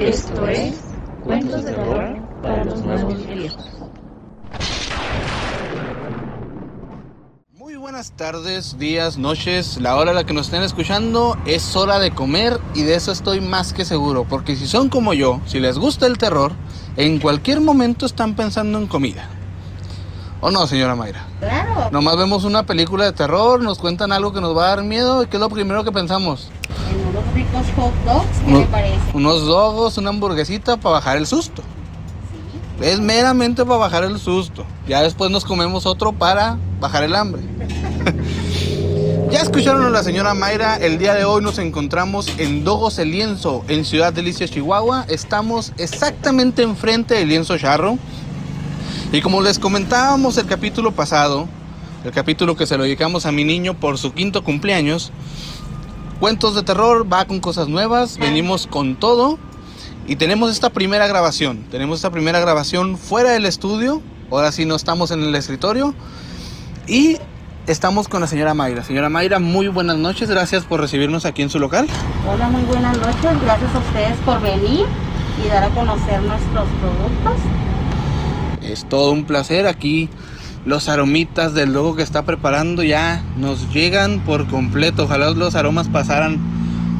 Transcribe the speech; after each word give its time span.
Esto 0.00 0.48
es 0.48 0.80
Cuentos 1.24 1.62
de 1.62 1.72
Terror 1.72 2.16
para 2.42 2.64
los 2.64 2.80
Nuevos 2.80 3.26
Viejos. 3.26 3.68
Muy 7.52 7.76
buenas 7.76 8.12
tardes, 8.12 8.78
días, 8.78 9.18
noches, 9.18 9.76
la 9.78 9.96
hora 9.96 10.12
a 10.12 10.14
la 10.14 10.24
que 10.24 10.32
nos 10.32 10.46
estén 10.46 10.62
escuchando 10.62 11.36
es 11.44 11.76
hora 11.76 11.98
de 11.98 12.12
comer 12.12 12.58
y 12.74 12.82
de 12.84 12.94
eso 12.94 13.12
estoy 13.12 13.42
más 13.42 13.74
que 13.74 13.84
seguro, 13.84 14.24
porque 14.24 14.56
si 14.56 14.66
son 14.66 14.88
como 14.88 15.12
yo, 15.12 15.38
si 15.44 15.60
les 15.60 15.78
gusta 15.78 16.06
el 16.06 16.16
terror, 16.16 16.52
en 16.96 17.20
cualquier 17.20 17.60
momento 17.60 18.06
están 18.06 18.34
pensando 18.34 18.78
en 18.78 18.86
comida. 18.86 19.28
¿O 20.40 20.50
no, 20.50 20.66
señora 20.66 20.96
Mayra? 20.96 21.26
Claro, 21.40 21.90
Nomás 21.90 22.16
vemos 22.16 22.44
una 22.44 22.64
película 22.64 23.04
de 23.04 23.12
terror, 23.12 23.60
nos 23.60 23.78
cuentan 23.78 24.12
algo 24.12 24.32
que 24.32 24.40
nos 24.40 24.56
va 24.56 24.64
a 24.64 24.76
dar 24.76 24.82
miedo 24.82 25.22
y 25.22 25.26
¿qué 25.26 25.36
es 25.36 25.40
lo 25.40 25.50
primero 25.50 25.84
que 25.84 25.92
pensamos? 25.92 26.50
Unos 27.20 27.34
ricos 27.34 27.66
hot 27.76 27.92
dogs, 28.04 28.38
¿qué 28.44 28.50
Uno- 28.50 28.58
le 28.60 28.66
parece? 28.66 28.98
Unos 29.14 29.46
dogos, 29.46 29.98
una 29.98 30.10
hamburguesita 30.10 30.76
para 30.76 30.94
bajar 30.94 31.16
el 31.16 31.26
susto. 31.26 31.62
Es 32.80 32.98
meramente 33.00 33.64
para 33.64 33.76
bajar 33.78 34.04
el 34.04 34.18
susto. 34.18 34.64
Ya 34.88 35.02
después 35.02 35.30
nos 35.30 35.44
comemos 35.44 35.84
otro 35.86 36.12
para 36.12 36.56
bajar 36.80 37.04
el 37.04 37.14
hambre. 37.14 37.42
ya 39.30 39.40
escucharon 39.40 39.84
a 39.84 39.90
la 39.90 40.02
señora 40.02 40.32
Mayra. 40.32 40.76
El 40.76 40.98
día 40.98 41.14
de 41.14 41.24
hoy 41.24 41.42
nos 41.42 41.58
encontramos 41.58 42.26
en 42.38 42.64
Dogos 42.64 42.98
el 42.98 43.10
Lienzo, 43.10 43.64
en 43.68 43.84
Ciudad 43.84 44.12
Delicia, 44.14 44.48
Chihuahua. 44.48 45.04
Estamos 45.08 45.72
exactamente 45.76 46.62
enfrente 46.62 47.14
del 47.14 47.28
lienzo 47.28 47.58
charro. 47.58 47.98
Y 49.12 49.20
como 49.20 49.42
les 49.42 49.58
comentábamos 49.58 50.38
el 50.38 50.46
capítulo 50.46 50.92
pasado, 50.92 51.48
el 52.04 52.12
capítulo 52.12 52.56
que 52.56 52.66
se 52.66 52.78
lo 52.78 52.84
dedicamos 52.84 53.26
a 53.26 53.32
mi 53.32 53.44
niño 53.44 53.74
por 53.74 53.98
su 53.98 54.14
quinto 54.14 54.42
cumpleaños, 54.42 55.12
Cuentos 56.20 56.54
de 56.54 56.62
terror 56.62 57.10
va 57.10 57.24
con 57.24 57.40
cosas 57.40 57.68
nuevas, 57.68 58.18
venimos 58.18 58.66
con 58.66 58.96
todo 58.96 59.38
y 60.06 60.16
tenemos 60.16 60.50
esta 60.50 60.68
primera 60.68 61.06
grabación. 61.06 61.64
Tenemos 61.70 61.96
esta 61.96 62.10
primera 62.10 62.38
grabación 62.38 62.98
fuera 62.98 63.30
del 63.30 63.46
estudio, 63.46 64.02
ahora 64.30 64.52
sí 64.52 64.66
no 64.66 64.74
estamos 64.74 65.12
en 65.12 65.24
el 65.24 65.34
escritorio 65.34 65.94
y 66.86 67.16
estamos 67.66 68.06
con 68.06 68.20
la 68.20 68.26
señora 68.26 68.52
Mayra. 68.52 68.84
Señora 68.84 69.08
Mayra, 69.08 69.38
muy 69.38 69.68
buenas 69.68 69.96
noches, 69.96 70.28
gracias 70.28 70.64
por 70.64 70.78
recibirnos 70.82 71.24
aquí 71.24 71.40
en 71.40 71.48
su 71.48 71.58
local. 71.58 71.88
Hola, 72.30 72.50
muy 72.50 72.64
buenas 72.64 72.98
noches. 72.98 73.42
Gracias 73.42 73.74
a 73.74 73.78
ustedes 73.78 74.18
por 74.26 74.42
venir 74.42 74.84
y 75.42 75.48
dar 75.48 75.64
a 75.64 75.70
conocer 75.70 76.20
nuestros 76.20 76.68
productos. 76.80 77.40
Es 78.62 78.86
todo 78.86 79.12
un 79.12 79.24
placer 79.24 79.66
aquí. 79.66 80.10
Los 80.66 80.88
aromitas 80.88 81.54
del 81.54 81.72
logo 81.72 81.96
que 81.96 82.02
está 82.02 82.22
preparando 82.22 82.82
ya 82.82 83.22
nos 83.38 83.72
llegan 83.72 84.20
por 84.20 84.46
completo. 84.46 85.04
Ojalá 85.04 85.30
los 85.30 85.54
aromas 85.54 85.88
pasaran 85.88 86.38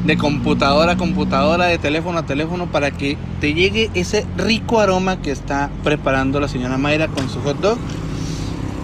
de 0.05 0.17
computadora 0.17 0.93
a 0.93 0.97
computadora, 0.97 1.65
de 1.65 1.77
teléfono 1.77 2.17
a 2.17 2.25
teléfono, 2.25 2.71
para 2.71 2.91
que 2.91 3.17
te 3.39 3.53
llegue 3.53 3.91
ese 3.93 4.25
rico 4.35 4.79
aroma 4.79 5.21
que 5.21 5.31
está 5.31 5.69
preparando 5.83 6.39
la 6.39 6.47
señora 6.47 6.77
Mayra 6.77 7.07
con 7.07 7.29
su 7.29 7.39
hot 7.41 7.59
dog. 7.59 7.77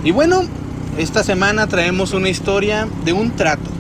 Y 0.03 0.11
bueno, 0.11 0.44
esta 0.97 1.23
semana 1.23 1.67
traemos 1.67 2.14
una 2.14 2.30
historia 2.30 2.88
de 3.03 3.14
un 3.14 3.31
trato. 3.31 3.72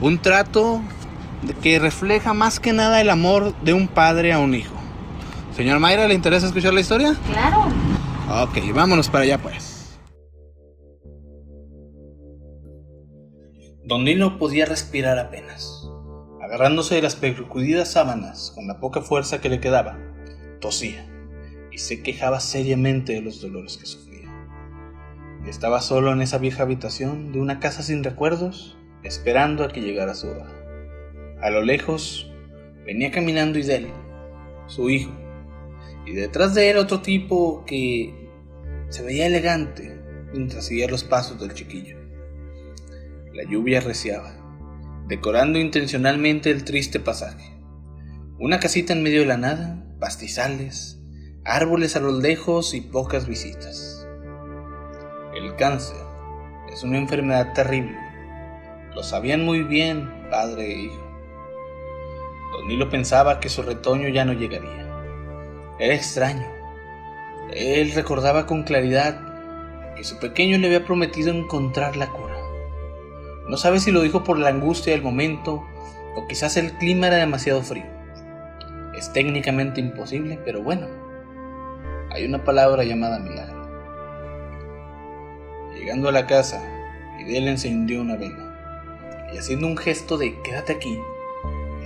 Un 0.00 0.18
trato 0.18 0.80
que 1.62 1.78
refleja 1.78 2.32
más 2.32 2.58
que 2.58 2.72
nada 2.72 3.02
el 3.02 3.10
amor 3.10 3.54
de 3.62 3.74
un 3.74 3.86
padre 3.86 4.32
a 4.32 4.38
un 4.38 4.54
hijo. 4.54 4.74
Señora 5.54 5.78
Mayra, 5.78 6.08
¿le 6.08 6.14
interesa 6.14 6.46
escuchar 6.46 6.72
la 6.72 6.80
historia? 6.80 7.14
Claro, 7.32 7.66
Ok, 8.28 8.58
vámonos 8.74 9.08
para 9.08 9.22
allá 9.24 9.38
pues. 9.38 9.65
Don 13.86 14.02
Nilo 14.02 14.36
podía 14.36 14.66
respirar 14.66 15.16
apenas. 15.16 15.88
Agarrándose 16.42 16.96
de 16.96 17.02
las 17.02 17.14
percudidas 17.14 17.92
sábanas 17.92 18.50
con 18.52 18.66
la 18.66 18.80
poca 18.80 19.00
fuerza 19.00 19.40
que 19.40 19.48
le 19.48 19.60
quedaba, 19.60 19.96
tosía 20.60 21.08
y 21.70 21.78
se 21.78 22.02
quejaba 22.02 22.40
seriamente 22.40 23.12
de 23.12 23.20
los 23.20 23.40
dolores 23.40 23.76
que 23.76 23.86
sufría. 23.86 24.28
Estaba 25.46 25.80
solo 25.80 26.12
en 26.12 26.20
esa 26.20 26.38
vieja 26.38 26.64
habitación 26.64 27.30
de 27.30 27.38
una 27.38 27.60
casa 27.60 27.84
sin 27.84 28.02
recuerdos, 28.02 28.76
esperando 29.04 29.62
a 29.62 29.68
que 29.68 29.82
llegara 29.82 30.16
su 30.16 30.30
hora. 30.30 30.48
A 31.40 31.50
lo 31.50 31.62
lejos 31.62 32.28
venía 32.84 33.12
caminando 33.12 33.56
Idel, 33.56 33.86
su 34.66 34.90
hijo, 34.90 35.12
y 36.04 36.12
detrás 36.12 36.56
de 36.56 36.70
él 36.70 36.78
otro 36.78 37.02
tipo 37.02 37.64
que 37.64 38.32
se 38.88 39.04
veía 39.04 39.28
elegante 39.28 39.96
mientras 40.32 40.66
seguía 40.66 40.88
los 40.88 41.04
pasos 41.04 41.40
del 41.40 41.54
chiquillo. 41.54 42.05
La 43.36 43.44
lluvia 43.44 43.82
reciaba, 43.82 44.32
decorando 45.08 45.58
intencionalmente 45.58 46.50
el 46.50 46.64
triste 46.64 47.00
pasaje. 47.00 47.60
Una 48.38 48.60
casita 48.60 48.94
en 48.94 49.02
medio 49.02 49.20
de 49.20 49.26
la 49.26 49.36
nada, 49.36 49.84
pastizales, 50.00 51.02
árboles 51.44 51.96
a 51.96 52.00
los 52.00 52.14
lejos 52.22 52.72
y 52.72 52.80
pocas 52.80 53.28
visitas. 53.28 54.08
El 55.34 55.54
cáncer 55.56 55.98
es 56.72 56.82
una 56.82 56.96
enfermedad 56.96 57.52
terrible. 57.52 57.98
Lo 58.94 59.02
sabían 59.02 59.44
muy 59.44 59.64
bien 59.64 60.10
padre 60.30 60.72
e 60.72 60.80
hijo. 60.84 61.06
Don 62.52 62.68
Nilo 62.68 62.88
pensaba 62.88 63.38
que 63.38 63.50
su 63.50 63.60
retoño 63.60 64.08
ya 64.08 64.24
no 64.24 64.32
llegaría. 64.32 64.88
Era 65.78 65.94
extraño. 65.94 66.46
Él 67.52 67.92
recordaba 67.92 68.46
con 68.46 68.62
claridad 68.62 69.94
que 69.94 70.04
su 70.04 70.18
pequeño 70.20 70.56
le 70.56 70.68
había 70.68 70.86
prometido 70.86 71.34
encontrar 71.34 71.98
la 71.98 72.08
cura. 72.08 72.25
No 73.48 73.56
sabe 73.56 73.78
si 73.78 73.92
lo 73.92 74.02
dijo 74.02 74.24
por 74.24 74.38
la 74.38 74.48
angustia 74.48 74.92
del 74.92 75.02
momento 75.02 75.64
o 76.16 76.26
quizás 76.26 76.56
el 76.56 76.72
clima 76.78 77.06
era 77.06 77.16
demasiado 77.16 77.62
frío. 77.62 77.86
Es 78.96 79.12
técnicamente 79.12 79.80
imposible, 79.80 80.40
pero 80.44 80.62
bueno, 80.62 80.88
hay 82.10 82.24
una 82.24 82.42
palabra 82.42 82.82
llamada 82.82 83.18
milagro. 83.18 83.56
Llegando 85.74 86.08
a 86.08 86.12
la 86.12 86.26
casa, 86.26 86.60
Idel 87.20 87.46
encendió 87.46 88.00
una 88.00 88.16
vela 88.16 89.28
y 89.32 89.38
haciendo 89.38 89.66
un 89.66 89.76
gesto 89.76 90.16
de 90.16 90.40
quédate 90.42 90.72
aquí, 90.72 90.98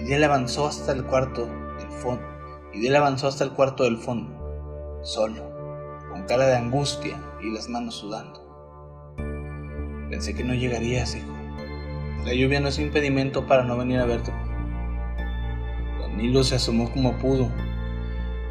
Idel 0.01 0.25
avanzó 0.25 0.67
hasta 0.67 0.93
el 0.93 1.05
cuarto 1.05 1.47
del 1.79 1.91
fondo. 1.91 2.23
Idel 2.73 2.97
avanzó 2.97 3.27
hasta 3.29 3.45
el 3.45 3.51
cuarto 3.53 3.85
del 3.85 3.99
fondo, 3.99 5.01
solo, 5.03 5.43
con 6.09 6.23
cara 6.25 6.47
de 6.47 6.57
angustia 6.57 7.21
y 7.43 7.53
las 7.53 7.69
manos 7.69 7.97
sudando. 7.97 8.41
Pensé 10.09 10.35
que 10.35 10.45
no 10.45 10.55
llegarías, 10.55 11.15
hijo. 11.17 11.40
La 12.25 12.35
lluvia 12.35 12.61
no 12.61 12.69
es 12.69 12.79
impedimento 12.79 13.47
para 13.47 13.65
no 13.65 13.79
venir 13.79 13.99
a 13.99 14.05
verte. 14.05 14.31
Don 15.99 16.19
Nilo 16.19 16.45
se 16.45 16.57
asomó 16.57 16.91
como 16.93 17.17
pudo, 17.19 17.51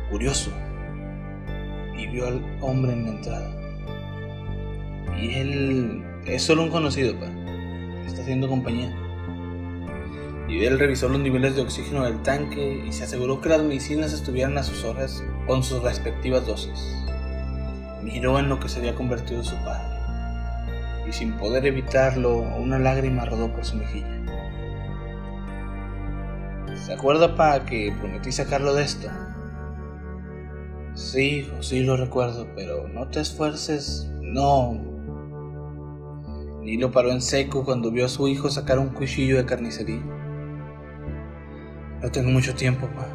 curioso, 0.09 0.51
y 1.95 2.07
vio 2.07 2.27
al 2.27 2.43
hombre 2.61 2.93
en 2.93 3.03
la 3.03 3.09
entrada. 3.11 3.51
Y 5.21 5.33
él 5.35 6.03
es 6.25 6.41
solo 6.41 6.63
un 6.63 6.69
conocido, 6.69 7.15
pa. 7.19 7.27
Está 8.07 8.21
haciendo 8.21 8.47
compañía. 8.47 8.91
Y 10.47 10.65
él 10.65 10.79
revisó 10.79 11.07
los 11.07 11.19
niveles 11.19 11.55
de 11.55 11.61
oxígeno 11.61 12.03
del 12.05 12.23
tanque 12.23 12.83
y 12.87 12.91
se 12.91 13.03
aseguró 13.03 13.39
que 13.39 13.49
las 13.49 13.61
medicinas 13.61 14.13
estuvieran 14.13 14.57
a 14.57 14.63
sus 14.63 14.83
horas 14.83 15.23
con 15.45 15.61
sus 15.61 15.83
respectivas 15.83 16.47
dosis. 16.47 16.95
Miró 18.01 18.39
en 18.39 18.49
lo 18.49 18.59
que 18.59 18.67
se 18.67 18.79
había 18.79 18.95
convertido 18.95 19.43
su 19.43 19.55
padre 19.57 19.88
y 21.09 21.11
sin 21.11 21.33
poder 21.33 21.65
evitarlo 21.65 22.37
una 22.37 22.77
lágrima 22.77 23.25
rodó 23.25 23.51
por 23.51 23.65
su 23.65 23.77
mejilla. 23.77 24.15
¿Se 26.85 26.93
acuerda, 26.93 27.35
pa, 27.35 27.65
que 27.65 27.91
prometí 27.99 28.31
sacarlo 28.31 28.75
de 28.75 28.83
esto? 28.83 29.09
Sí, 30.93 31.39
hijo, 31.39 31.63
sí 31.63 31.81
lo 31.81 31.97
recuerdo, 31.97 32.47
pero 32.55 32.87
no 32.87 33.07
te 33.07 33.21
esfuerces, 33.21 34.07
no. 34.21 34.79
Nilo 36.61 36.91
paró 36.91 37.11
en 37.11 37.21
seco 37.21 37.65
cuando 37.65 37.89
vio 37.89 38.05
a 38.05 38.09
su 38.09 38.27
hijo 38.27 38.49
sacar 38.49 38.77
un 38.77 38.89
cuchillo 38.89 39.37
de 39.37 39.45
carnicería. 39.45 40.01
No 42.01 42.11
tengo 42.11 42.29
mucho 42.29 42.53
tiempo, 42.53 42.87
pa. 42.95 43.07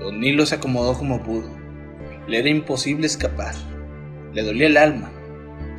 Don 0.00 0.18
Nilo 0.18 0.46
se 0.46 0.56
acomodó 0.56 0.94
como 0.94 1.22
pudo. 1.22 1.48
Le 2.26 2.40
era 2.40 2.48
imposible 2.48 3.06
escapar. 3.06 3.54
Le 4.32 4.42
dolía 4.42 4.66
el 4.66 4.76
alma. 4.76 5.11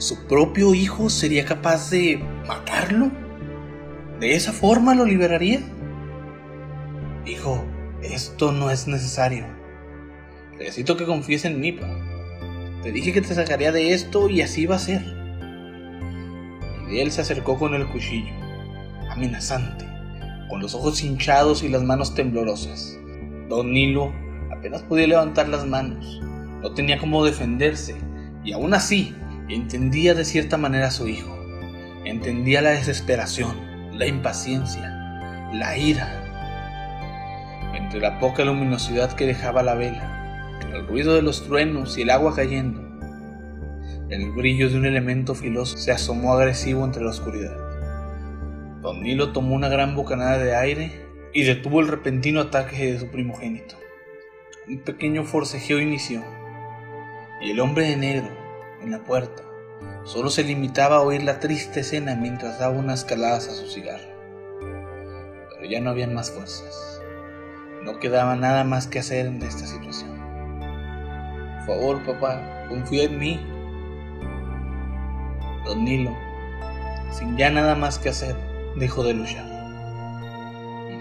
¿Su 0.04 0.18
propio 0.28 0.76
hijo 0.76 1.10
sería 1.10 1.46
capaz 1.46 1.90
de 1.90 2.22
matarlo? 2.46 3.10
¿De 4.20 4.36
esa 4.36 4.52
forma 4.52 4.96
lo 4.96 5.06
liberaría? 5.06 5.62
Hijo, 7.26 7.64
esto 8.02 8.52
no 8.52 8.70
es 8.70 8.86
necesario. 8.86 9.46
Necesito 10.60 10.98
que 10.98 11.06
confíes 11.06 11.46
en 11.46 11.62
mí, 11.62 11.72
pa. 11.72 11.88
Te 12.84 12.92
dije 12.92 13.14
que 13.14 13.22
te 13.22 13.34
sacaría 13.34 13.72
de 13.72 13.94
esto 13.94 14.28
y 14.28 14.42
así 14.42 14.66
va 14.66 14.76
a 14.76 14.80
ser. 14.80 15.06
Y 16.92 17.00
él 17.00 17.10
se 17.10 17.22
acercó 17.22 17.58
con 17.58 17.74
el 17.74 17.88
cuchillo, 17.88 18.34
amenazante, 19.10 19.86
con 20.50 20.60
los 20.60 20.76
ojos 20.76 21.02
hinchados 21.02 21.64
y 21.64 21.70
las 21.70 21.84
manos 21.84 22.14
temblorosas. 22.14 23.00
Don 23.48 23.72
Nilo 23.72 24.12
apenas 24.52 24.84
podía 24.84 25.08
levantar 25.08 25.48
las 25.48 25.66
manos, 25.66 26.20
no 26.62 26.74
tenía 26.74 26.98
cómo 26.98 27.24
defenderse, 27.24 27.96
y 28.44 28.52
aún 28.52 28.74
así 28.74 29.16
entendía 29.54 30.14
de 30.14 30.26
cierta 30.26 30.58
manera 30.58 30.88
a 30.88 30.92
su 30.92 31.08
hijo. 31.08 31.38
Entendía 32.06 32.62
la 32.62 32.72
desesperación, 32.72 33.56
la 33.98 34.08
impaciencia, 34.08 35.50
la 35.54 35.78
ira. 35.78 36.20
entre 37.76 38.00
la 38.00 38.20
poca 38.20 38.46
luminosidad 38.46 39.14
que 39.14 39.26
dejaba 39.26 39.64
la 39.64 39.74
vela, 39.74 40.60
el 40.72 40.86
ruido 40.88 41.16
de 41.16 41.24
los 41.24 41.44
truenos 41.44 41.98
y 41.98 42.04
el 42.04 42.12
agua 42.12 42.36
cayendo. 42.36 42.82
El 44.10 44.32
brillo 44.32 44.70
de 44.70 44.78
un 44.78 44.86
elemento 44.86 45.34
filoso 45.34 45.78
se 45.78 45.92
asomó 45.92 46.34
agresivo 46.34 46.86
entre 46.86 47.04
la 47.04 47.10
oscuridad. 47.10 47.56
Don 48.82 49.02
Nilo 49.02 49.32
tomó 49.32 49.56
una 49.56 49.70
gran 49.70 49.96
bocanada 49.96 50.38
de 50.38 50.56
aire 50.56 50.92
y 51.34 51.44
detuvo 51.44 51.80
el 51.80 51.88
repentino 51.88 52.42
ataque 52.42 52.92
de 52.92 53.00
su 53.00 53.08
primogénito. 53.08 53.76
Un 54.68 54.80
pequeño 54.80 55.24
forcejeo 55.24 55.80
inició, 55.80 56.24
y 57.42 57.52
el 57.52 57.60
hombre 57.60 57.90
de 57.90 57.98
negro, 57.98 58.43
en 58.84 58.92
la 58.92 59.00
puerta, 59.00 59.44
solo 60.04 60.30
se 60.30 60.44
limitaba 60.44 60.98
a 60.98 61.02
oír 61.02 61.24
la 61.24 61.40
triste 61.40 61.80
escena 61.80 62.16
mientras 62.16 62.60
daba 62.60 62.78
unas 62.78 63.06
caladas 63.06 63.48
a 63.48 63.54
su 63.54 63.68
cigarro. 63.68 64.14
Pero 64.60 65.70
ya 65.70 65.80
no 65.80 65.90
habían 65.90 66.14
más 66.14 66.32
fuerzas. 66.32 67.02
No 67.84 68.00
quedaba 68.00 68.36
nada 68.36 68.64
más 68.64 68.88
que 68.88 69.00
hacer 69.00 69.26
en 69.26 69.42
esta 69.42 69.66
situación. 69.66 70.12
Por 71.66 71.78
favor, 71.78 72.06
papá, 72.06 72.66
confía 72.70 73.04
en 73.04 73.20
mí. 73.20 73.40
Don 75.66 75.86
Nilo, 75.86 76.16
sin 77.12 77.38
ya 77.38 77.50
nada 77.50 77.76
más 77.76 77.98
que 77.98 78.10
hacer, 78.10 78.36
dejó 78.76 79.04
de 79.04 79.14
luchar. 79.14 79.46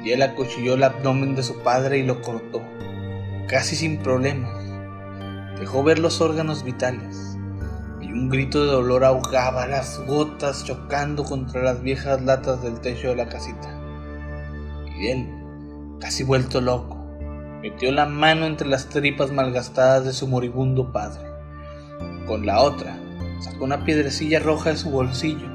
Y 0.04 0.12
él 0.12 0.22
acuchilló 0.22 0.74
el 0.74 0.84
abdomen 0.84 1.34
de 1.34 1.42
su 1.42 1.62
padre 1.62 1.98
y 1.98 2.02
lo 2.04 2.22
cortó, 2.22 2.62
casi 3.48 3.74
sin 3.74 3.98
problemas. 3.98 4.52
Dejó 5.58 5.82
ver 5.82 5.98
los 5.98 6.20
órganos 6.20 6.64
vitales 6.64 7.32
un 8.12 8.28
grito 8.28 8.64
de 8.64 8.70
dolor 8.70 9.04
ahogaba 9.04 9.66
las 9.66 9.98
gotas 10.06 10.64
chocando 10.64 11.24
contra 11.24 11.62
las 11.62 11.82
viejas 11.82 12.20
latas 12.22 12.62
del 12.62 12.78
techo 12.80 13.08
de 13.08 13.16
la 13.16 13.28
casita. 13.28 13.80
Y 14.98 15.08
él, 15.08 15.28
casi 15.98 16.22
vuelto 16.22 16.60
loco, 16.60 16.98
metió 17.62 17.90
la 17.90 18.04
mano 18.04 18.44
entre 18.44 18.68
las 18.68 18.88
tripas 18.88 19.32
malgastadas 19.32 20.04
de 20.04 20.12
su 20.12 20.28
moribundo 20.28 20.92
padre. 20.92 21.22
Con 22.26 22.44
la 22.44 22.60
otra, 22.60 22.98
sacó 23.40 23.64
una 23.64 23.84
piedrecilla 23.84 24.40
roja 24.40 24.70
de 24.70 24.76
su 24.76 24.90
bolsillo 24.90 25.48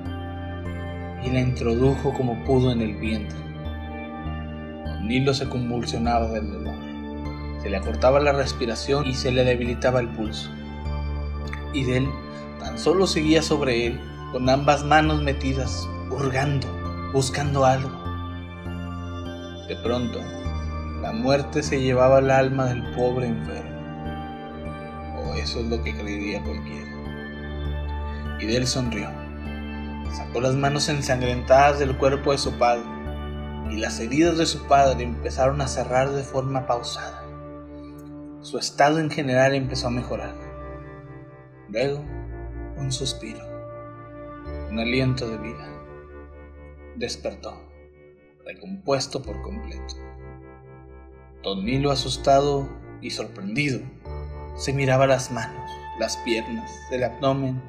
y 1.23 1.29
la 1.29 1.39
introdujo 1.39 2.11
como 2.13 2.43
pudo 2.43 2.71
en 2.71 2.81
el 2.81 2.95
vientre. 2.95 3.37
Nilo 5.03 5.33
se 5.35 5.47
convulsionaba 5.47 6.27
del 6.29 6.51
dolor. 6.51 6.75
Se 7.61 7.69
le 7.69 7.77
acortaba 7.77 8.19
la 8.19 8.31
respiración 8.31 9.05
y 9.05 9.13
se 9.13 9.31
le 9.31 9.43
debilitaba 9.43 9.99
el 9.99 10.09
pulso. 10.09 10.49
Y 11.73 11.89
él 11.91 12.07
tan 12.67 12.77
solo 12.77 13.07
seguía 13.07 13.41
sobre 13.41 13.87
él, 13.87 14.01
con 14.33 14.49
ambas 14.49 14.83
manos 14.83 15.23
metidas, 15.23 15.87
hurgando, 16.11 16.67
buscando 17.13 17.63
algo. 17.65 17.89
De 19.69 19.75
pronto, 19.77 20.19
la 21.01 21.13
muerte 21.13 21.63
se 21.63 21.79
llevaba 21.79 22.19
el 22.19 22.29
alma 22.29 22.65
del 22.65 22.83
pobre 22.93 23.27
enfermo. 23.27 23.77
O 25.17 25.33
eso 25.35 25.61
es 25.61 25.67
lo 25.67 25.81
que 25.81 25.95
creería 25.95 26.43
cualquiera. 26.43 26.91
Y 28.41 28.53
él 28.53 28.67
sonrió. 28.67 29.09
Sacó 30.11 30.41
las 30.41 30.55
manos 30.55 30.89
ensangrentadas 30.89 31.79
del 31.79 31.97
cuerpo 31.97 32.33
de 32.33 32.37
su 32.37 32.51
padre 32.57 32.83
y 33.69 33.77
las 33.77 33.99
heridas 34.01 34.37
de 34.37 34.45
su 34.45 34.67
padre 34.67 35.03
empezaron 35.03 35.61
a 35.61 35.67
cerrar 35.67 36.09
de 36.09 36.23
forma 36.23 36.67
pausada. 36.67 37.23
Su 38.41 38.57
estado 38.57 38.99
en 38.99 39.09
general 39.09 39.55
empezó 39.55 39.87
a 39.87 39.91
mejorar. 39.91 40.35
Luego, 41.69 42.03
un 42.77 42.91
suspiro, 42.91 43.43
un 44.69 44.79
aliento 44.79 45.27
de 45.29 45.37
vida. 45.37 45.67
Despertó, 46.95 47.59
recompuesto 48.45 49.21
por 49.21 49.41
completo. 49.41 49.95
Don 51.43 51.65
Nilo, 51.65 51.91
asustado 51.91 52.67
y 53.01 53.11
sorprendido, 53.11 53.79
se 54.55 54.73
miraba 54.73 55.07
las 55.07 55.31
manos, 55.31 55.71
las 55.99 56.17
piernas, 56.17 56.71
el 56.91 57.03
abdomen 57.03 57.61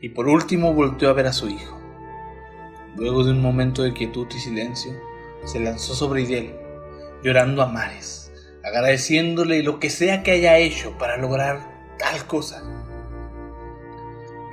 y 0.00 0.10
por 0.10 0.28
último 0.28 0.72
volteó 0.74 1.08
a 1.08 1.14
ver 1.14 1.26
a 1.26 1.32
su 1.32 1.48
hijo. 1.48 1.78
Luego 2.96 3.24
de 3.24 3.32
un 3.32 3.40
momento 3.40 3.82
de 3.82 3.92
quietud 3.92 4.26
y 4.30 4.38
silencio, 4.38 4.92
se 5.44 5.60
lanzó 5.60 5.94
sobre 5.94 6.22
Idel, 6.22 6.54
llorando 7.22 7.62
a 7.62 7.66
mares, 7.66 8.32
agradeciéndole 8.62 9.62
lo 9.62 9.80
que 9.80 9.90
sea 9.90 10.22
que 10.22 10.32
haya 10.32 10.58
hecho 10.58 10.96
para 10.98 11.16
lograr 11.16 11.96
tal 11.98 12.26
cosa. 12.26 12.62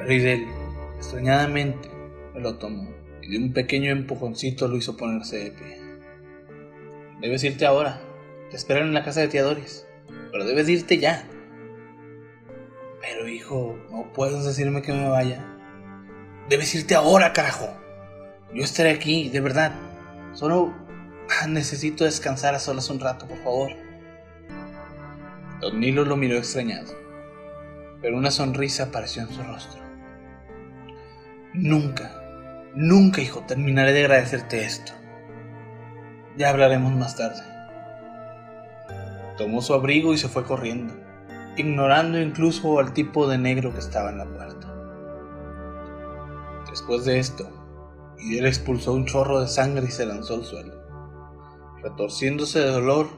Pero 0.01 0.13
Idel, 0.13 0.47
extrañadamente, 0.97 1.87
me 2.33 2.39
lo 2.39 2.57
tomó 2.57 2.89
y 3.21 3.29
de 3.29 3.37
un 3.37 3.53
pequeño 3.53 3.91
empujoncito 3.91 4.67
lo 4.67 4.75
hizo 4.75 4.97
ponerse 4.97 5.37
de 5.37 5.51
pie. 5.51 5.77
Debes 7.21 7.43
irte 7.43 7.67
ahora, 7.67 8.01
te 8.49 8.55
esperan 8.55 8.87
en 8.87 8.95
la 8.95 9.03
casa 9.03 9.21
de 9.21 9.27
tía 9.27 9.43
Doris, 9.43 9.85
pero 10.31 10.43
debes 10.43 10.67
irte 10.69 10.97
ya. 10.97 11.23
Pero 12.99 13.27
hijo, 13.27 13.77
no 13.91 14.11
puedes 14.11 14.43
decirme 14.43 14.81
que 14.81 14.91
me 14.91 15.07
vaya. 15.07 15.45
Debes 16.49 16.73
irte 16.73 16.95
ahora, 16.95 17.31
carajo. 17.31 17.69
Yo 18.55 18.63
estaré 18.63 18.89
aquí, 18.89 19.29
de 19.29 19.39
verdad. 19.39 19.71
Solo 20.33 20.73
necesito 21.47 22.05
descansar 22.05 22.55
a 22.55 22.59
solas 22.59 22.89
un 22.89 22.99
rato, 22.99 23.27
por 23.27 23.37
favor. 23.43 23.71
Don 25.59 25.79
Nilo 25.79 26.05
lo 26.05 26.17
miró 26.17 26.37
extrañado, 26.37 26.91
pero 28.01 28.17
una 28.17 28.31
sonrisa 28.31 28.85
apareció 28.85 29.21
en 29.21 29.29
su 29.29 29.43
rostro. 29.43 29.90
Nunca, 31.53 32.11
nunca, 32.73 33.21
hijo, 33.21 33.41
terminaré 33.41 33.91
de 33.91 34.05
agradecerte 34.05 34.63
esto. 34.63 34.93
Ya 36.37 36.49
hablaremos 36.49 36.93
más 36.93 37.17
tarde. 37.17 37.41
Tomó 39.37 39.61
su 39.61 39.73
abrigo 39.73 40.13
y 40.13 40.17
se 40.17 40.29
fue 40.29 40.45
corriendo, 40.45 40.93
ignorando 41.57 42.19
incluso 42.19 42.79
al 42.79 42.93
tipo 42.93 43.27
de 43.27 43.37
negro 43.37 43.73
que 43.73 43.79
estaba 43.79 44.11
en 44.11 44.19
la 44.19 44.25
puerta. 44.25 44.73
Después 46.69 47.03
de 47.03 47.19
esto, 47.19 47.49
él 48.17 48.45
expulsó 48.45 48.93
un 48.93 49.05
chorro 49.05 49.41
de 49.41 49.47
sangre 49.47 49.87
y 49.87 49.91
se 49.91 50.05
lanzó 50.05 50.35
al 50.35 50.45
suelo. 50.45 50.73
Retorciéndose 51.83 52.59
de 52.59 52.71
dolor, 52.71 53.09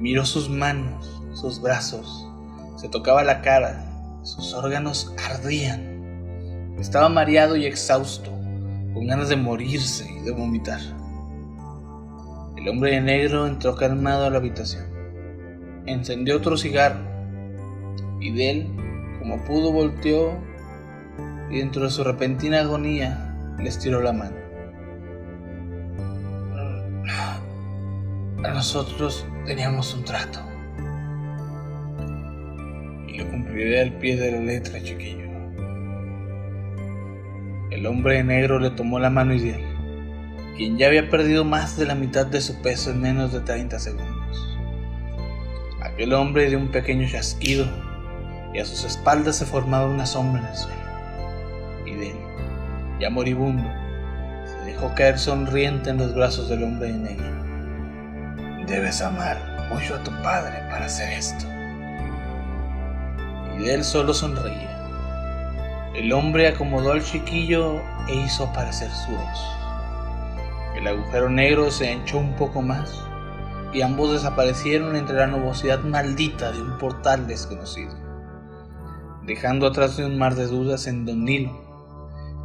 miró 0.00 0.26
sus 0.26 0.50
manos, 0.50 1.22
sus 1.32 1.62
brazos, 1.62 2.26
se 2.76 2.90
tocaba 2.90 3.24
la 3.24 3.40
cara, 3.40 4.20
sus 4.22 4.52
órganos 4.52 5.14
ardían. 5.30 5.89
Estaba 6.80 7.10
mareado 7.10 7.56
y 7.56 7.66
exhausto, 7.66 8.30
con 8.94 9.06
ganas 9.06 9.28
de 9.28 9.36
morirse 9.36 10.10
y 10.10 10.24
de 10.24 10.30
vomitar. 10.30 10.80
El 12.56 12.68
hombre 12.68 12.92
de 12.92 13.02
negro 13.02 13.46
entró 13.46 13.76
calmado 13.76 14.24
a 14.24 14.30
la 14.30 14.38
habitación. 14.38 14.84
Encendió 15.84 16.38
otro 16.38 16.56
cigarro 16.56 17.00
y 18.18 18.32
de 18.32 18.50
él, 18.50 18.66
como 19.18 19.44
pudo, 19.44 19.72
volteó 19.72 20.32
y 21.50 21.58
dentro 21.58 21.84
de 21.84 21.90
su 21.90 22.02
repentina 22.02 22.60
agonía 22.60 23.36
le 23.58 23.68
estiró 23.68 24.00
la 24.00 24.12
mano. 24.12 24.36
Nosotros 28.38 29.26
teníamos 29.44 29.94
un 29.94 30.04
trato. 30.04 30.38
Y 33.06 33.18
lo 33.18 33.30
cumpliré 33.30 33.82
al 33.82 33.92
pie 33.98 34.16
de 34.16 34.32
la 34.32 34.38
letra, 34.38 34.82
chiquillo. 34.82 35.29
El 37.80 37.86
hombre 37.86 38.16
de 38.16 38.24
negro 38.24 38.58
le 38.58 38.68
tomó 38.68 38.98
la 38.98 39.08
mano 39.08 39.32
y 39.32 39.48
él, 39.48 39.64
quien 40.54 40.76
ya 40.76 40.88
había 40.88 41.08
perdido 41.08 41.46
más 41.46 41.78
de 41.78 41.86
la 41.86 41.94
mitad 41.94 42.26
de 42.26 42.42
su 42.42 42.60
peso 42.60 42.90
en 42.90 43.00
menos 43.00 43.32
de 43.32 43.40
30 43.40 43.78
segundos. 43.78 44.58
Aquel 45.80 46.12
hombre 46.12 46.50
dio 46.50 46.58
un 46.58 46.70
pequeño 46.70 47.08
chasquido 47.08 47.64
y 48.52 48.58
a 48.58 48.66
sus 48.66 48.84
espaldas 48.84 49.36
se 49.36 49.46
formaba 49.46 49.86
una 49.86 50.04
sombra 50.04 50.42
en 50.42 50.48
el 50.48 50.56
suelo. 50.56 50.76
Y 51.86 51.94
de 51.94 52.10
él, 52.10 52.16
ya 53.00 53.08
moribundo, 53.08 53.66
se 54.44 54.66
dejó 54.66 54.94
caer 54.94 55.18
sonriente 55.18 55.88
en 55.88 55.96
los 55.96 56.14
brazos 56.14 56.50
del 56.50 56.64
hombre 56.64 56.92
de 56.92 56.98
negro. 56.98 58.66
Debes 58.66 59.00
amar 59.00 59.38
mucho 59.72 59.94
a 59.94 60.04
tu 60.04 60.10
padre 60.22 60.52
para 60.70 60.84
hacer 60.84 61.10
esto. 61.14 61.46
Y 63.56 63.62
de 63.62 63.72
él 63.72 63.84
solo 63.84 64.12
sonreía. 64.12 64.79
El 65.94 66.12
hombre 66.12 66.46
acomodó 66.46 66.92
al 66.92 67.02
chiquillo 67.02 67.80
e 68.08 68.14
hizo 68.14 68.44
aparecer 68.44 68.90
su 68.90 69.10
voz. 69.10 69.56
El 70.76 70.86
agujero 70.86 71.28
negro 71.28 71.70
se 71.72 71.90
anchó 71.90 72.18
un 72.18 72.36
poco 72.36 72.62
más 72.62 73.04
y 73.72 73.82
ambos 73.82 74.12
desaparecieron 74.12 74.94
entre 74.94 75.16
la 75.16 75.26
nubosidad 75.26 75.80
maldita 75.80 76.52
de 76.52 76.62
un 76.62 76.78
portal 76.78 77.26
desconocido, 77.26 77.92
dejando 79.24 79.66
atrás 79.66 79.96
de 79.96 80.06
un 80.06 80.16
mar 80.16 80.36
de 80.36 80.46
dudas 80.46 80.86
en 80.86 81.06
Don 81.06 81.24
Nilo, 81.24 81.60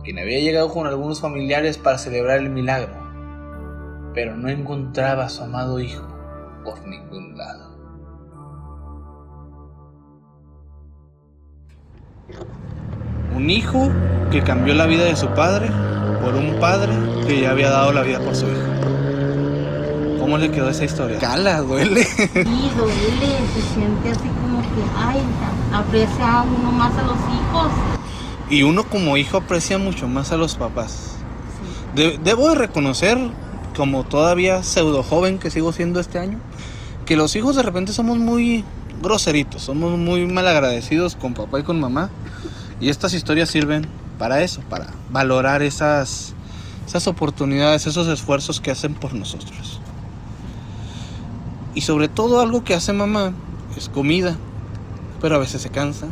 quien 0.03 0.17
había 0.17 0.39
llegado 0.39 0.73
con 0.73 0.87
algunos 0.87 1.21
familiares 1.21 1.77
para 1.77 1.99
celebrar 1.99 2.39
el 2.39 2.49
milagro, 2.49 2.93
pero 4.15 4.35
no 4.35 4.49
encontraba 4.49 5.25
a 5.25 5.29
su 5.29 5.43
amado 5.43 5.79
hijo 5.79 6.07
por 6.63 6.85
ningún 6.87 7.37
lado. 7.37 7.75
Un 13.35 13.49
hijo 13.49 13.91
que 14.31 14.41
cambió 14.43 14.73
la 14.73 14.85
vida 14.85 15.03
de 15.05 15.15
su 15.15 15.27
padre 15.29 15.69
por 16.21 16.35
un 16.35 16.59
padre 16.59 16.93
que 17.27 17.41
ya 17.41 17.51
había 17.51 17.69
dado 17.69 17.91
la 17.91 18.01
vida 18.01 18.19
por 18.19 18.35
su 18.35 18.45
hijo. 18.45 20.19
¿Cómo 20.19 20.37
le 20.37 20.49
quedó 20.51 20.69
esa 20.69 20.85
historia? 20.85 21.19
Cala, 21.19 21.61
duele. 21.61 22.03
Sí, 22.03 22.23
duele, 22.33 23.37
se 23.53 23.61
siente 23.73 24.09
así 24.11 24.27
como 24.41 24.61
que, 24.61 24.81
ay, 24.97 25.19
aprecia 25.71 26.43
uno 26.59 26.71
más 26.71 26.97
a 26.97 27.03
los 27.03 27.17
hijos. 27.17 27.71
Y 28.49 28.63
uno 28.63 28.83
como 28.85 29.17
hijo 29.17 29.37
aprecia 29.37 29.77
mucho 29.77 30.07
más 30.07 30.31
a 30.31 30.37
los 30.37 30.55
papás. 30.55 31.11
Sí. 31.93 32.01
De- 32.01 32.17
debo 32.23 32.49
de 32.49 32.55
reconocer, 32.55 33.17
como 33.75 34.03
todavía 34.03 34.63
pseudo 34.63 35.03
joven 35.03 35.37
que 35.37 35.51
sigo 35.51 35.71
siendo 35.73 35.99
este 35.99 36.17
año, 36.19 36.39
que 37.05 37.15
los 37.15 37.35
hijos 37.35 37.55
de 37.55 37.61
repente 37.63 37.93
somos 37.93 38.17
muy 38.17 38.63
groseritos, 39.03 39.61
somos 39.61 39.97
muy 39.97 40.25
malagradecidos 40.25 41.15
con 41.15 41.33
papá 41.35 41.59
y 41.59 41.63
con 41.63 41.79
mamá. 41.79 42.09
Y 42.79 42.89
estas 42.89 43.13
historias 43.13 43.49
sirven 43.49 43.87
para 44.19 44.41
eso, 44.41 44.61
para 44.69 44.87
valorar 45.09 45.61
esas, 45.61 46.33
esas 46.87 47.07
oportunidades, 47.07 47.87
esos 47.87 48.07
esfuerzos 48.07 48.59
que 48.61 48.71
hacen 48.71 48.93
por 48.93 49.13
nosotros. 49.13 49.79
Y 51.73 51.81
sobre 51.81 52.07
todo 52.07 52.39
algo 52.39 52.63
que 52.63 52.73
hace 52.73 52.93
mamá 52.93 53.33
es 53.75 53.89
comida, 53.89 54.37
pero 55.21 55.35
a 55.35 55.39
veces 55.39 55.61
se 55.61 55.69
cansa, 55.69 56.07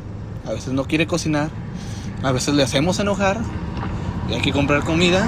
a 0.46 0.51
veces 0.51 0.74
no 0.74 0.84
quiere 0.86 1.08
cocinar, 1.08 1.50
a 2.22 2.32
veces 2.32 2.53
le 2.53 2.63
hacemos 2.63 3.00
enojar 3.00 3.39
y 4.29 4.34
hay 4.34 4.41
que 4.41 4.51
comprar 4.51 4.84
comida. 4.84 5.27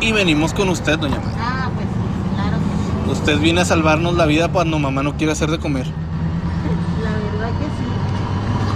Y 0.00 0.12
venimos 0.12 0.52
con 0.54 0.68
usted, 0.68 0.98
doña 0.98 1.16
María. 1.16 1.38
Ah, 1.38 1.70
pues 1.74 1.86
claro 2.34 2.56
que 2.58 3.14
sí. 3.14 3.20
Usted 3.20 3.40
viene 3.40 3.62
a 3.62 3.64
salvarnos 3.64 4.14
la 4.14 4.26
vida 4.26 4.48
cuando 4.48 4.78
mamá 4.78 5.02
no 5.02 5.16
quiere 5.16 5.32
hacer 5.32 5.50
de 5.50 5.58
comer. 5.58 5.86
La 7.02 7.12
verdad 7.12 7.50
que 7.58 7.64
sí. 7.64 7.88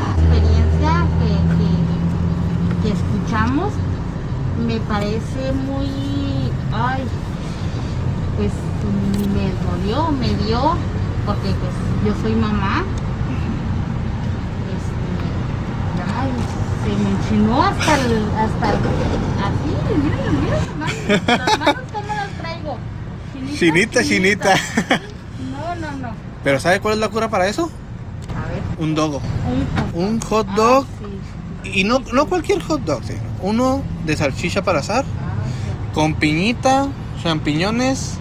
La 0.01 0.39
experiencia 0.39 1.07
que, 2.81 2.89
que, 2.89 2.95
que 2.95 3.22
escuchamos 3.33 3.73
me 4.67 4.79
parece 4.81 5.53
muy. 5.53 5.87
Ay, 6.73 7.03
pues 8.37 8.53
me 9.35 9.51
dolió, 9.67 10.13
me 10.13 10.29
dio, 10.45 10.77
porque 11.25 11.49
pues 11.49 11.73
yo 12.05 12.23
soy 12.23 12.35
mamá. 12.35 12.85
Este, 14.77 16.03
ay, 16.19 16.31
se 16.85 17.03
me 17.03 17.11
enchinó 17.11 17.63
hasta 17.63 17.95
el. 17.97 18.25
hasta 18.37 18.71
el, 18.71 18.77
así, 19.43 19.97
miren, 20.03 20.41
miren, 20.41 20.51
las 20.51 20.77
manos, 20.77 21.27
las 21.27 21.59
manos 21.59 21.83
cómo 21.93 22.09
las 22.09 22.31
traigo. 22.39 22.79
Chinita, 23.59 24.05
chinita. 24.05 24.55
No, 25.51 25.75
no, 25.75 25.99
no. 25.99 26.15
Pero 26.45 26.61
¿sabe 26.61 26.81
cuál 26.81 26.95
es 26.95 27.01
la 27.01 27.09
cura 27.09 27.29
para 27.29 27.49
eso? 27.49 27.71
A 28.37 28.49
ver, 28.49 28.63
Un 28.79 28.95
dogo. 28.95 29.21
un, 29.95 30.03
Un 30.03 30.21
hot 30.21 30.47
dog. 30.49 30.87
Ah. 30.87 31.02
Y 31.65 31.85
no, 31.85 32.01
no 32.13 32.27
cualquier 32.27 32.61
hot 32.63 32.83
dog, 32.83 33.03
sí. 33.05 33.15
Uno 33.43 33.83
de 34.05 34.17
salchicha 34.17 34.63
para 34.63 34.81
asar, 34.81 35.05
Ah, 35.05 35.93
con 35.95 36.15
piñita, 36.15 36.89
champiñones 37.23 38.15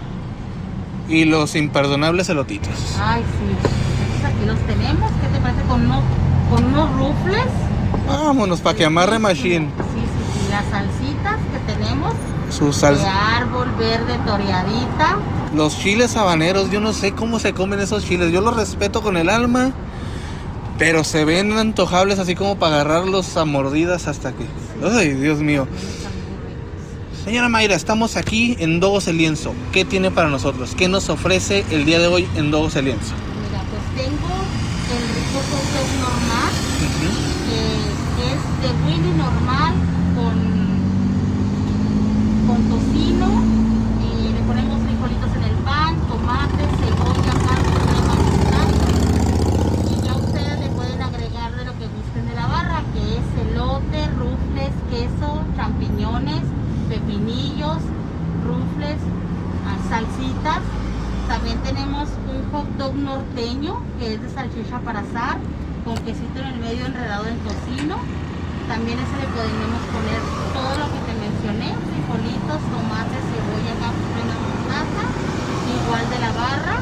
y 1.08 1.24
los 1.24 1.54
imperdonables 1.56 2.28
elotitos. 2.28 2.72
Ay, 3.00 3.22
sí. 3.22 3.68
Entonces 4.14 4.24
aquí 4.24 4.46
los 4.46 4.58
tenemos. 4.66 5.10
¿Qué 5.20 5.28
te 5.28 5.40
parece 5.40 5.62
con 5.62 5.82
unos, 5.84 6.02
con 6.50 6.64
unos 6.66 6.90
rufles? 6.96 7.44
Vámonos, 8.06 8.60
para 8.60 8.76
que 8.76 8.84
amarre 8.84 9.18
machine. 9.18 9.66
Sí, 9.66 10.00
sí, 10.00 10.40
sí. 10.44 10.50
Las 10.50 10.64
salsitas 10.66 11.36
que 11.52 11.72
tenemos 11.74 12.14
Sus 12.50 12.76
sal- 12.76 12.98
de 12.98 13.06
árbol 13.06 13.68
verde 13.78 14.18
toreadita. 14.26 15.18
Los 15.54 15.78
chiles 15.78 16.16
habaneros, 16.16 16.70
yo 16.70 16.80
no 16.80 16.92
sé 16.92 17.12
cómo 17.12 17.38
se 17.38 17.52
comen 17.52 17.80
esos 17.80 18.04
chiles. 18.04 18.32
Yo 18.32 18.40
los 18.40 18.56
respeto 18.56 19.02
con 19.02 19.16
el 19.16 19.28
alma, 19.28 19.72
pero 20.82 21.04
se 21.04 21.24
ven 21.24 21.52
antojables 21.52 22.18
así 22.18 22.34
como 22.34 22.56
para 22.56 22.80
agarrarlos 22.80 23.36
a 23.36 23.44
mordidas 23.44 24.08
hasta 24.08 24.32
que... 24.32 24.44
Ay, 24.84 25.10
Dios 25.10 25.38
mío. 25.38 25.68
Señora 27.24 27.48
Mayra, 27.48 27.76
estamos 27.76 28.16
aquí 28.16 28.56
en 28.58 28.80
Dogos 28.80 29.06
el 29.06 29.18
Lienzo. 29.18 29.54
¿Qué 29.70 29.84
tiene 29.84 30.10
para 30.10 30.28
nosotros? 30.28 30.74
¿Qué 30.76 30.88
nos 30.88 31.08
ofrece 31.08 31.64
el 31.70 31.84
día 31.84 32.00
de 32.00 32.08
hoy 32.08 32.26
en 32.34 32.50
Dogos 32.50 32.74
el 32.74 32.86
Lienzo? 32.86 33.14
Mira, 33.46 33.62
pues 33.70 33.80
tengo 33.94 34.34
el 34.90 35.02
rico 35.14 35.38
normal, 36.00 36.50
que 37.46 37.60
es 38.32 38.42
de 38.60 38.70
Willy 38.84 39.12
normal 39.18 39.74
con, 40.16 40.34
con 42.48 42.58
tocino. 42.68 43.28
Y 44.02 44.32
le 44.32 44.40
ponemos 44.40 44.82
frijolitos 44.82 45.30
en 45.36 45.44
el 45.44 45.54
pan, 45.62 45.94
tomate, 46.08 46.64
cebolla, 46.82 47.34
carne, 47.46 47.70
crema, 47.86 48.14
mostaza. 48.18 48.88
Y 49.92 50.06
ya 50.06 50.14
ustedes 50.16 50.58
le 50.58 50.68
pueden 50.70 51.00
agregar 51.02 51.54
de 51.54 51.64
lo 51.64 51.72
que 51.78 51.86
gusten 51.86 52.28
de 52.28 52.34
la 52.34 52.46
barra, 52.46 52.82
que 52.94 53.18
es 53.18 53.26
elote, 53.50 54.08
rufles, 54.18 54.72
queso, 54.90 55.44
champiñones, 55.56 56.42
pepinillos, 56.88 57.78
rufles, 58.44 58.98
ah, 59.66 59.78
salsitas. 59.88 60.60
También 61.28 61.58
tenemos 61.62 62.08
un 62.28 62.50
hot 62.50 62.68
dog 62.76 62.94
norteño, 62.94 63.80
que 63.98 64.14
es 64.14 64.22
de 64.22 64.28
salchicha 64.30 64.80
para 64.80 65.00
asar, 65.00 65.38
con 65.84 65.96
quesito 66.04 66.40
en 66.40 66.46
el 66.46 66.58
medio 66.60 66.86
enredado 66.86 67.26
en 67.26 67.38
tocino. 67.38 67.96
También 68.68 68.98
ese 68.98 69.16
le 69.20 69.28
podemos 69.32 69.82
poner 69.92 70.20
todo 70.54 70.72
lo 70.80 70.86
que 70.92 71.00
te 71.08 71.14
mencioné, 71.18 71.68
frijolitos, 71.72 72.60
tomate, 72.72 73.16
cebolla, 73.28 73.74
capri, 73.80 74.06
crema, 74.12 74.36
mostaza, 74.38 75.04
igual 75.72 76.04
de 76.10 76.18
la 76.20 76.32
barra. 76.32 76.76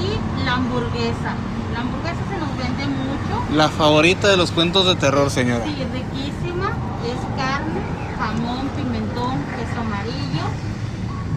Y 0.00 0.16
la 0.44 0.49
hamburguesa. 0.60 1.34
La 1.72 1.80
hamburguesa 1.80 2.22
se 2.28 2.38
nos 2.38 2.56
vende 2.56 2.86
mucho, 2.86 3.56
La 3.56 3.68
favorita 3.68 4.28
de 4.28 4.36
los 4.36 4.50
cuentos 4.50 4.86
de 4.86 4.94
terror, 4.96 5.30
señora. 5.30 5.64
Sí, 5.64 5.76
es 5.80 5.90
riquísima. 5.90 6.70
Es 7.00 7.20
carne, 7.36 7.80
jamón, 8.18 8.68
pimentón, 8.76 9.38
queso 9.56 9.80
amarillo, 9.80 10.44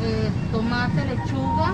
eh, 0.01 0.29
tomate, 0.51 1.05
lechuga, 1.05 1.73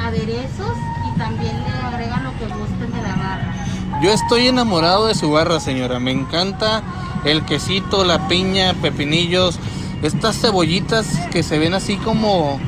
aderezos 0.00 0.76
y 1.06 1.18
también 1.18 1.54
le 1.64 1.86
agregan 1.86 2.24
lo 2.24 2.30
que 2.38 2.46
gusten 2.46 2.90
de 2.90 3.02
la 3.02 3.14
barra. 3.14 3.54
Yo 4.02 4.10
estoy 4.10 4.46
enamorado 4.46 5.06
de 5.06 5.14
su 5.14 5.30
barra, 5.30 5.60
señora. 5.60 6.00
Me 6.00 6.12
encanta 6.12 6.82
el 7.24 7.44
quesito, 7.44 8.04
la 8.04 8.26
piña, 8.26 8.72
pepinillos, 8.80 9.58
estas 10.02 10.40
cebollitas 10.40 11.06
que 11.30 11.42
se 11.42 11.58
ven 11.58 11.74
así 11.74 11.96
como 11.96 12.58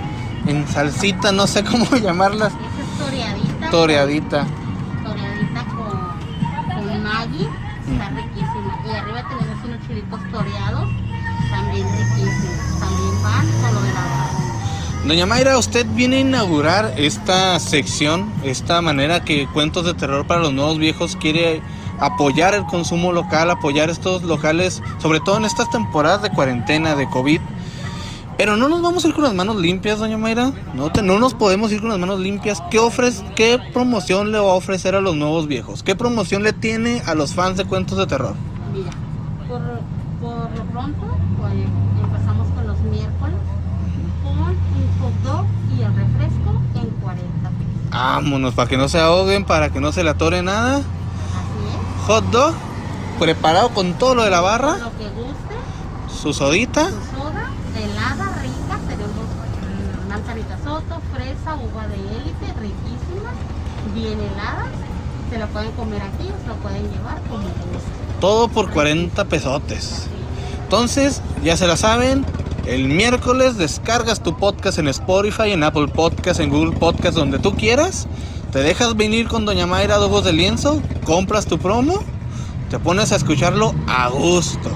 en 0.46 0.68
salsita, 0.68 1.32
no 1.32 1.46
sé 1.46 1.64
cómo 1.64 1.86
llamarlas. 2.02 2.52
Es 2.52 3.49
toreadita. 3.70 4.46
Toreadita. 5.04 5.64
Con, 5.64 6.86
con 6.86 7.02
Maggi. 7.02 7.46
Está 7.90 8.10
Mm. 8.10 8.16
riquísima. 8.16 8.78
Y 8.86 8.90
arriba 8.90 9.28
tenemos 9.28 9.64
unos 9.64 9.88
chilitos 9.88 10.20
toreados. 10.30 10.88
También 11.50 11.86
riquísimos. 11.88 12.80
También 12.80 13.22
van 13.22 13.46
con 13.62 13.74
lo 13.74 13.80
de 13.82 13.92
la 13.92 14.00
barra. 14.00 15.06
Doña 15.06 15.26
Mayra, 15.26 15.58
usted 15.58 15.86
viene 15.94 16.16
a 16.16 16.20
inaugurar 16.20 16.92
esta 16.98 17.58
sección, 17.58 18.30
esta 18.44 18.82
manera 18.82 19.24
que 19.24 19.46
Cuentos 19.48 19.86
de 19.86 19.94
Terror 19.94 20.26
para 20.26 20.40
los 20.40 20.52
Nuevos 20.52 20.78
Viejos 20.78 21.16
quiere 21.16 21.62
apoyar 21.98 22.54
el 22.54 22.64
consumo 22.64 23.10
local, 23.12 23.50
apoyar 23.50 23.88
estos 23.90 24.22
locales, 24.22 24.82
sobre 24.98 25.20
todo 25.20 25.38
en 25.38 25.46
estas 25.46 25.70
temporadas 25.70 26.22
de 26.22 26.30
cuarentena, 26.30 26.94
de 26.96 27.08
COVID. 27.08 27.40
Pero 28.40 28.56
no 28.56 28.70
nos 28.70 28.80
vamos 28.80 29.04
a 29.04 29.08
ir 29.08 29.12
con 29.14 29.24
las 29.24 29.34
manos 29.34 29.56
limpias, 29.56 29.98
doña 29.98 30.16
Mayra. 30.16 30.50
No, 30.72 30.90
te- 30.90 31.02
no 31.02 31.18
nos 31.18 31.34
podemos 31.34 31.70
ir 31.72 31.80
con 31.82 31.90
las 31.90 31.98
manos 31.98 32.20
limpias. 32.20 32.62
¿Qué, 32.70 32.78
ofrece, 32.78 33.22
¿Qué 33.36 33.58
promoción 33.74 34.32
le 34.32 34.38
va 34.38 34.52
a 34.52 34.54
ofrecer 34.54 34.94
a 34.94 35.02
los 35.02 35.14
nuevos 35.14 35.46
viejos? 35.46 35.82
¿Qué 35.82 35.94
promoción 35.94 36.42
le 36.42 36.54
tiene 36.54 37.02
a 37.04 37.14
los 37.14 37.34
fans 37.34 37.58
de 37.58 37.66
Cuentos 37.66 37.98
de 37.98 38.06
Terror? 38.06 38.34
Mira, 38.72 38.92
por, 39.46 39.60
por 40.22 40.56
lo 40.56 40.64
pronto 40.72 41.06
pues, 41.38 41.52
empezamos 42.02 42.48
con 42.54 42.66
los 42.66 42.80
miércoles 42.80 43.36
con 44.22 44.38
un 44.38 44.56
hot 45.02 45.22
dog 45.22 45.44
y 45.78 45.82
el 45.82 45.94
refresco 45.94 46.62
en 46.76 46.88
40 47.02 47.48
pesos. 47.50 47.90
Vámonos, 47.90 48.54
para 48.54 48.68
que 48.70 48.78
no 48.78 48.88
se 48.88 49.00
ahoguen, 49.00 49.44
para 49.44 49.68
que 49.70 49.80
no 49.82 49.92
se 49.92 50.02
le 50.02 50.08
atore 50.08 50.40
nada. 50.42 50.76
Así 50.76 52.06
Hot 52.06 52.24
dog, 52.30 52.54
preparado 53.18 53.68
con 53.68 53.92
todo 53.98 54.14
lo 54.14 54.22
de 54.22 54.30
la 54.30 54.38
es. 54.38 54.42
barra, 54.44 54.78
Lo 54.78 54.96
que 54.96 55.08
guste, 55.10 56.20
su 56.22 56.32
sodita. 56.32 56.86
su 56.88 57.18
soda, 57.20 57.39
helada 57.76 58.34
rica, 58.42 58.78
tenemos 58.88 59.26
mm, 59.26 60.08
manzanita 60.08 60.58
soto, 60.64 61.00
fresa, 61.12 61.54
uva 61.54 61.86
de 61.88 61.96
élite, 61.96 62.46
riquísimas, 62.60 63.34
bien 63.94 64.18
heladas. 64.20 64.68
Se 65.30 65.38
lo 65.38 65.46
pueden 65.48 65.70
comer 65.72 66.02
aquí 66.02 66.28
o 66.28 66.42
se 66.42 66.48
lo 66.48 66.54
pueden 66.56 66.82
llevar 66.90 67.20
como 67.28 67.42
gusten. 67.42 68.20
Todo 68.20 68.48
por 68.48 68.70
40 68.70 69.24
pesotes. 69.26 70.06
Entonces, 70.64 71.22
ya 71.42 71.56
se 71.56 71.66
la 71.66 71.76
saben. 71.76 72.24
El 72.66 72.88
miércoles 72.88 73.56
descargas 73.56 74.22
tu 74.22 74.36
podcast 74.36 74.78
en 74.78 74.88
Spotify, 74.88 75.52
en 75.52 75.64
Apple 75.64 75.88
Podcast, 75.88 76.40
en 76.40 76.50
Google 76.50 76.76
Podcast, 76.76 77.16
donde 77.16 77.38
tú 77.38 77.54
quieras. 77.54 78.06
Te 78.52 78.58
dejas 78.60 78.96
venir 78.96 79.28
con 79.28 79.44
Doña 79.44 79.66
Mayra 79.66 79.96
Dogos 79.96 80.24
de 80.24 80.32
Lienzo, 80.32 80.82
compras 81.04 81.46
tu 81.46 81.58
promo, 81.58 82.02
te 82.68 82.80
pones 82.80 83.12
a 83.12 83.16
escucharlo 83.16 83.74
a 83.86 84.08
gusto. 84.08 84.70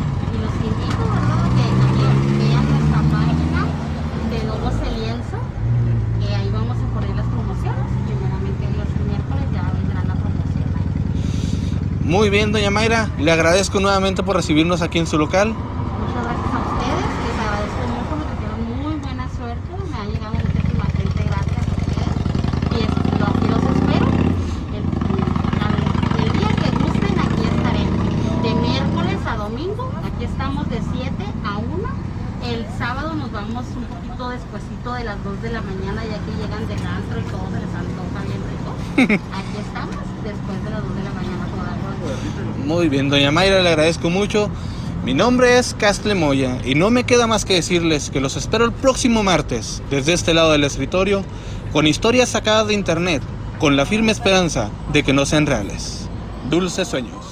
Muy 12.15 12.31
bien, 12.31 12.53
doña 12.53 12.71
Mayra, 12.71 13.11
le 13.19 13.33
agradezco 13.33 13.81
nuevamente 13.81 14.23
por 14.23 14.37
recibirnos 14.37 14.83
aquí 14.83 15.01
en 15.01 15.09
su 15.09 15.19
local. 15.19 15.49
Muchas 15.49 16.23
gracias 16.23 16.55
a 16.55 16.61
ustedes, 16.63 17.11
les 17.27 17.37
agradezco 17.43 17.83
mucho, 17.91 18.13
me 18.15 18.25
tuvieron 18.31 18.61
muy 18.87 18.95
buena 19.03 19.27
suerte, 19.35 19.71
me 19.91 19.97
ha 19.99 20.05
llegado 20.07 20.35
muchísimas 20.39 20.93
gente 20.95 21.23
gracias 21.27 21.59
a 21.59 21.75
ustedes 21.75 22.15
y 22.71 22.77
es, 22.87 23.19
lo, 23.19 23.27
aquí 23.27 23.47
los 23.51 23.65
espero. 23.67 24.07
El, 24.79 26.31
día 26.39 26.51
que 26.55 26.69
gusten 26.79 27.19
aquí 27.19 27.43
estaremos, 27.51 28.07
de 28.47 28.51
miércoles 28.63 29.19
a 29.27 29.35
domingo, 29.35 29.91
aquí 30.07 30.25
estamos 30.25 30.71
de 30.71 30.79
7 30.95 31.11
a 31.19 31.59
1, 31.59 31.67
el 32.47 32.65
sábado 32.79 33.15
nos 33.15 33.33
vamos 33.33 33.67
un 33.75 33.91
poquito 33.91 34.29
despuesito 34.29 34.95
de 34.95 35.03
las 35.03 35.19
2 35.25 35.43
de 35.43 35.51
la 35.51 35.63
mañana 35.63 36.05
ya 36.07 36.23
que 36.23 36.31
llegan 36.39 36.63
de 36.71 36.77
rastro 36.79 37.19
y 37.19 37.27
todo 37.27 37.51
se 37.51 37.59
les 37.59 37.75
antoja 37.75 38.23
bien 38.23 38.39
rico. 38.39 38.71
Aquí 39.35 39.57
estamos 39.59 39.99
después 40.23 40.63
de 40.63 40.71
las 40.71 40.81
2 40.81 40.95
de 40.95 41.03
la 41.03 41.11
mañana 41.11 41.45
todavía. 41.51 41.84
Muy 42.65 42.89
bien, 42.89 43.11
doña 43.11 43.31
Mayra, 43.31 43.63
le 43.63 43.69
agradezco 43.69 44.11
mucho. 44.11 44.51
Mi 45.05 45.13
nombre 45.13 45.59
es 45.59 45.75
Castle 45.75 46.15
Moya 46.15 46.59
y 46.65 46.75
no 46.75 46.91
me 46.91 47.05
queda 47.05 47.27
más 47.27 47.45
que 47.45 47.55
decirles 47.55 48.09
que 48.09 48.21
los 48.21 48.37
espero 48.37 48.65
el 48.65 48.73
próximo 48.73 49.23
martes 49.23 49.83
desde 49.91 50.15
este 50.15 50.33
lado 50.33 50.53
del 50.53 50.65
escritorio 50.65 51.23
con 51.73 51.87
historias 51.87 52.31
sacadas 52.31 52.69
de 52.69 52.75
internet 52.75 53.23
con 53.59 53.77
la 53.77 53.85
firme 53.85 54.13
esperanza 54.13 54.71
de 54.93 55.03
que 55.03 55.13
no 55.13 55.27
sean 55.27 55.47
reales. 55.47 56.09
Dulces 56.49 56.89
sueños. 56.89 57.24